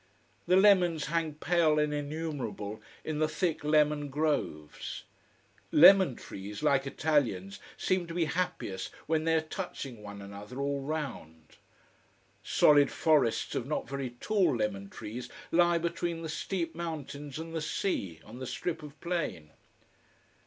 [0.47, 5.03] The lemons hang pale and innumerable in the thick lemon groves.
[5.71, 10.81] Lemon trees, like Italians, seem to be happiest when they are touching one another all
[10.81, 11.57] round.
[12.41, 17.61] Solid forests of not very tall lemon trees lie between the steep mountains and the
[17.61, 19.51] sea, on the strip of plain.